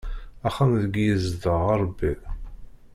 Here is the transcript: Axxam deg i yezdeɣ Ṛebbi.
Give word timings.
Axxam 0.47 0.71
deg 0.81 0.93
i 0.97 1.03
yezdeɣ 1.07 1.61
Ṛebbi. 1.81 2.13